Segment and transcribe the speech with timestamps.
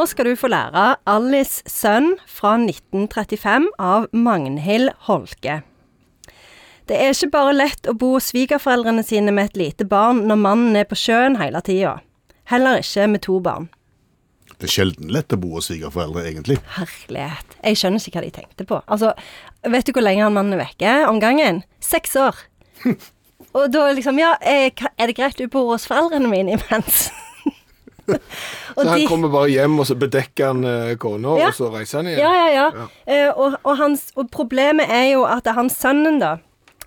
[0.00, 5.58] nå skal du få lære Alice sønn fra 1935 av Magnhild Holke.
[6.88, 10.40] Det er ikke bare lett å bo hos svigerforeldrene sine med et lite barn når
[10.40, 11.98] mannen er på sjøen hele tida.
[12.48, 13.68] Heller ikke med to barn.
[14.56, 16.56] Det er sjelden lett å bo hos svigerforeldre, egentlig.
[16.78, 17.56] Herlighet.
[17.60, 18.80] Jeg skjønner ikke hva de tenkte på.
[18.88, 19.12] Altså,
[19.68, 21.62] vet du hvor lenge han mannen er vekke om gangen?
[21.84, 22.40] Seks år.
[23.56, 27.10] Og da liksom Ja, er er det greit du bor hos foreldrene mine imens?
[28.80, 31.48] Så han de- kommer bare hjem, og så bedekker han eh, kona, Ja.
[31.50, 32.20] og så reiser han igjen?
[32.22, 32.86] Ja, ja, ja.
[33.06, 36.36] Eh, og, og, hans, og problemet er jo at hans sønnen, da,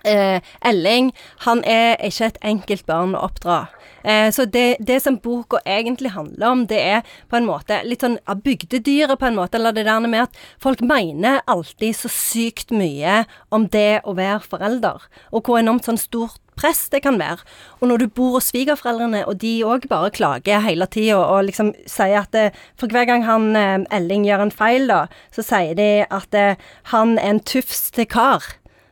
[0.05, 1.11] eh, Elling,
[1.47, 3.61] han er ikke et enkelt barn å oppdra.
[4.03, 8.01] Eh, så det, det som boka egentlig handler om, det er på en måte litt
[8.03, 12.11] sånn av bygdedyret, på en måte, eller det der med at folk mener alltid så
[12.11, 13.21] sykt mye
[13.55, 17.43] om det å være forelder, og hvor enormt sånn stort press det kan være.
[17.81, 21.73] Og når du bor hos svigerforeldrene, og de òg bare klager hele tida og liksom
[21.89, 25.77] sier at det, For hver gang han eh, Elling gjør en feil, da, så sier
[25.77, 26.57] de at det,
[26.93, 28.43] han er en tufs til kar.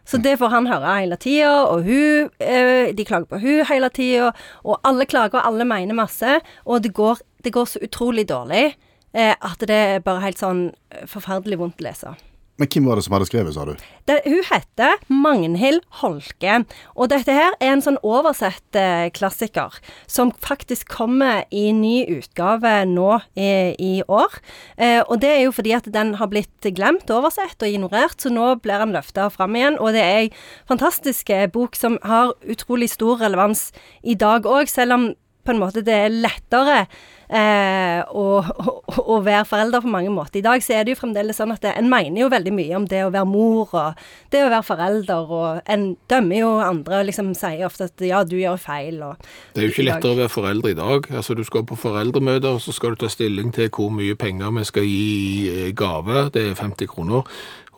[0.05, 3.89] Så det får han høre hele tida, og hun eh, De klager på hun hele
[3.89, 4.31] tida,
[4.63, 8.73] og alle klager, og alle mener masse, og det går, det går så utrolig dårlig
[9.13, 12.13] eh, at det er bare helt sånn eh, forferdelig vondt å lese.
[12.59, 13.73] Men hvem var det som hadde skrevet, sa du?
[14.09, 16.59] Det, hun heter Magnhild Holke,
[16.93, 19.77] og dette her er en sånn oversett eh, klassiker
[20.09, 23.49] som faktisk kommer i ny utgave nå i,
[23.79, 24.37] i år.
[24.77, 28.33] Eh, og det er jo fordi at den har blitt glemt, oversett og ignorert, så
[28.33, 29.79] nå blir den løfta fram igjen.
[29.81, 30.29] Og det er ei
[30.69, 33.69] fantastisk eh, bok som har utrolig stor relevans
[34.03, 35.09] i dag òg, selv om
[35.43, 36.77] på en måte det er lettere
[37.31, 38.73] eh, å, å,
[39.15, 40.39] å være forelder på mange måter.
[40.41, 42.77] I dag så er det jo fremdeles sånn at det, en mener jo veldig mye
[42.77, 47.01] om det å være mor og det å være forelder, og en dømmer jo andre
[47.01, 49.25] og liksom sier ofte at ja, du gjør feil og
[49.55, 51.09] Det er jo ikke lettere å være forelder i dag.
[51.11, 54.53] Altså, Du skal på foreldremøter, og så skal du ta stilling til hvor mye penger
[54.59, 55.33] vi skal gi i
[55.67, 56.29] eh, gave.
[56.33, 57.25] Det er 50 kroner.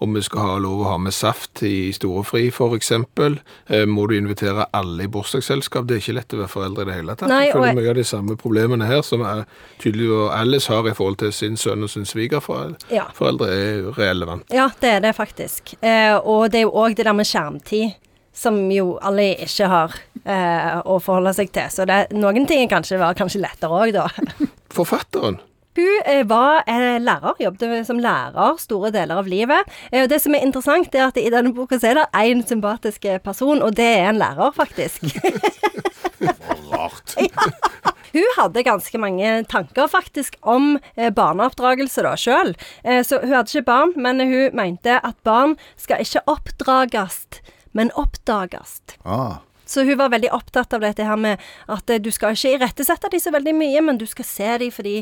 [0.03, 2.89] Om vi skal ha lov å ha med saft i storefri, f.eks.
[2.91, 5.85] Eh, må du invitere alle i bursdagsselskap?
[5.87, 7.29] Det er ikke lett å være foreldre i det hele tatt.
[7.31, 9.45] Nei, jeg føler mye av de samme problemene her som er
[9.79, 13.05] tydelig Alice har i forhold til sin sønn og sin svigerforeldre, Ja.
[13.15, 14.43] foreldre er relevant.
[14.51, 15.75] Ja, det er det faktisk.
[15.81, 17.95] Eh, og det er jo òg det der med skjermtid,
[18.33, 21.69] som jo alle ikke har eh, å forholde seg til.
[21.71, 24.07] Så det, noen ting kanskje var kanskje lettere òg, da.
[24.73, 25.39] Forfatteren,
[25.75, 29.69] Hun eh, var eh, lærer, jobbet som lærer store deler av livet.
[29.91, 33.61] Eh, det som er interessant, er at i denne boka er det én sympatisk person,
[33.61, 35.07] og det er en lærer, faktisk.
[36.69, 37.15] Rart.
[38.13, 42.51] Hun hadde ganske mange tanker faktisk om barneoppdragelse da sjøl.
[42.85, 47.23] Eh, så hun hadde ikke barn, men hun mente at barn skal ikke oppdrages,
[47.73, 48.83] men oppdages.
[49.01, 49.41] Ah.
[49.73, 51.41] Så hun var veldig opptatt av dette her med
[51.71, 54.69] at eh, du skal ikke irettesette de så veldig mye, men du skal se de
[54.73, 55.01] for de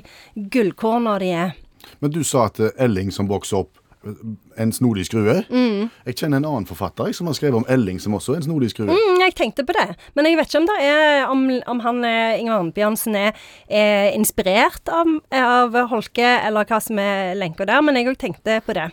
[0.54, 1.54] gullkorna de er.
[2.00, 4.22] Men du sa at eh, Elling som vokser opp, eh,
[4.64, 5.42] en snodig skrue.
[5.52, 8.72] Jeg kjenner en annen forfatter som har skrevet om Elling som også er en snodig
[8.72, 8.96] skrue.
[8.96, 11.44] Mm, jeg tenkte på det, men jeg vet ikke om det er om,
[11.74, 17.68] om han Inger Arnbjørnsen er, er inspirert av, av Holke, eller hva som er lenka
[17.68, 18.88] der, men jeg òg tenkte på det.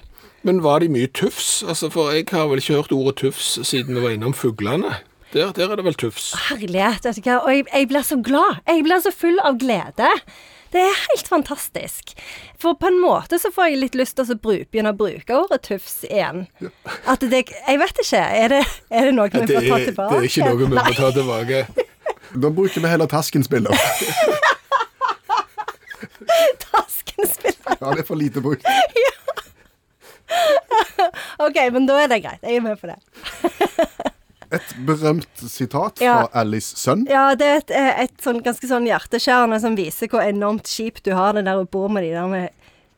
[0.47, 1.63] Men var de mye tufs?
[1.67, 4.97] Altså, For jeg har vel ikke hørt ordet tufs siden vi var innom fuglene.
[5.33, 6.31] Der, der er det vel tufs.
[6.49, 7.35] Herlighet, vet du hva.
[7.45, 8.57] Og jeg, jeg blir så glad.
[8.69, 10.09] Jeg blir så full av glede.
[10.73, 12.13] Det er helt fantastisk.
[12.61, 15.63] For på en måte så får jeg litt lyst til å begynne å bruke ordet
[15.65, 16.47] tufs igjen.
[17.09, 18.21] At det Jeg vet ikke.
[18.21, 20.13] Er det, er det noe vi får ta tilbake?
[20.13, 21.59] det er ikke noe vi må ta tilbake.
[22.29, 23.73] Da bruker vi heller Taskens bilder.
[26.61, 27.79] Tasken spiller.
[27.81, 28.67] Ja, det er for lite brukt.
[31.47, 32.43] OK, men da er det greit.
[32.43, 32.99] Jeg er med på det.
[34.53, 36.15] Et berømt sitat Ja.
[36.27, 37.07] fra Alice sønn.
[37.11, 41.03] Ja, det er et, eh, et sånn ganske sånn hjerteskjærende som viser hvor enormt kjipt
[41.05, 42.51] du har det der du bor med de der med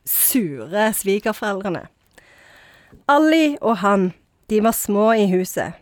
[0.05, 1.87] sure svigerforeldrene.
[3.09, 4.13] Alli og han,
[4.47, 5.73] de var små i huset.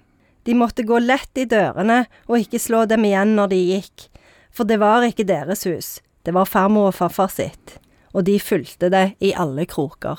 [0.45, 4.07] De måtte gå lett i dørene og ikke slå dem igjen når de gikk,
[4.51, 7.77] for det var ikke deres hus, det var farmor og farfar sitt,
[8.13, 10.17] og de fulgte det i alle kroker.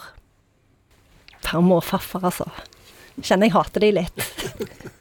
[1.42, 2.46] Farmor og farfar, altså.
[3.20, 4.26] Kjenner jeg hater de litt.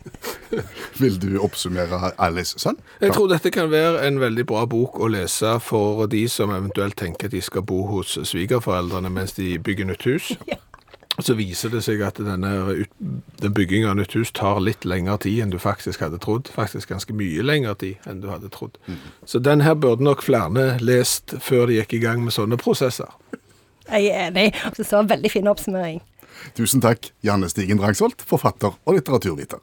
[1.01, 2.80] Vil du oppsummere Alice sønn?
[3.01, 6.98] Jeg tror dette kan være en veldig bra bok å lese for de som eventuelt
[7.00, 10.34] tenker at de skal bo hos svigerforeldrene mens de bygger nytt hus.
[11.19, 12.50] Så viser det seg at denne
[13.42, 16.48] den byggingen av nytt hus tar litt lengre tid enn du faktisk hadde trodd.
[16.54, 18.78] Faktisk ganske mye lengre tid enn du hadde trodd.
[19.28, 23.12] Så den her burde nok flere lest før de gikk i gang med sånne prosesser.
[23.90, 24.54] Jeg er enig.
[24.78, 26.00] Det var en veldig fin oppsummering.
[26.56, 29.60] Tusen takk, Janne Stigen Drangsvold, forfatter og litteraturviter.